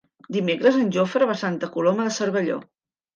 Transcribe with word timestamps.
Dimecres 0.35 0.79
en 0.83 0.87
Jofre 0.95 1.27
va 1.31 1.35
a 1.39 1.39
Santa 1.41 1.69
Coloma 1.75 2.07
de 2.09 2.15
Cervelló. 2.17 2.57